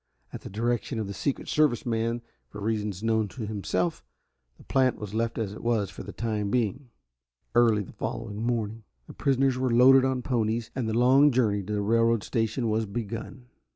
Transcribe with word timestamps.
At 0.33 0.41
the 0.41 0.49
direction 0.49 0.97
of 0.97 1.05
the 1.05 1.13
Secret 1.13 1.47
Service 1.47 1.85
man, 1.85 2.23
for 2.49 2.59
reasons 2.59 3.03
known 3.03 3.27
to 3.27 3.45
himself, 3.45 4.03
the 4.57 4.63
plant 4.63 4.97
was 4.97 5.13
left 5.13 5.37
as 5.37 5.53
it 5.53 5.61
was 5.61 5.91
for 5.91 6.01
the 6.01 6.11
time 6.11 6.49
being. 6.49 6.89
Early 7.53 7.83
the 7.83 7.93
following 7.93 8.41
morning 8.43 8.81
the 9.05 9.13
prisoners 9.13 9.59
were 9.59 9.69
loaded 9.71 10.03
on 10.03 10.23
ponies, 10.23 10.71
and 10.75 10.89
the 10.89 10.97
long 10.97 11.29
journey 11.31 11.61
to 11.61 11.73
the 11.73 11.81
railroad 11.83 12.23
station 12.23 12.67
was 12.67 12.87
begun. 12.87 13.45